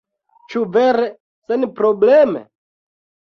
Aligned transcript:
Ĉu 0.53 0.61
vere 0.77 1.05
senprobleme? 1.51 2.41